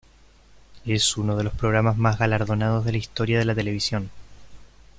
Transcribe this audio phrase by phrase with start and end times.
[0.83, 4.09] Es uno de los programas más galardonados de la historia de la televisión.